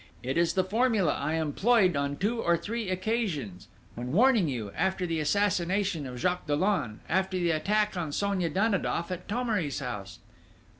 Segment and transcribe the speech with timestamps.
[0.23, 5.05] It is the formula I employed on two or three occasions, when warning you, after
[5.05, 10.17] the assassination of Jacques Dollon, after the attack on Sonia Danidoff at Thomery's house...."